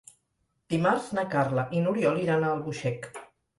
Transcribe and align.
Dimarts 0.73 1.09
na 1.19 1.27
Carla 1.35 1.67
i 1.81 1.85
n'Oriol 1.85 2.19
iran 2.25 2.49
a 2.51 2.57
Albuixec. 2.57 3.09